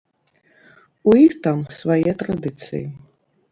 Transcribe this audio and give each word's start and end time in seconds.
У 1.11 1.15
іх 1.25 1.37
там 1.45 1.61
свае 1.81 2.11
традыцыі. 2.25 2.83